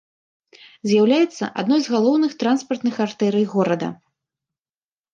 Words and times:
З'яўляецца 0.91 1.51
адной 1.65 1.81
з 1.85 1.95
галоўных 1.97 2.31
транспартных 2.41 2.95
артэрый 3.09 3.45
горада. 3.55 3.95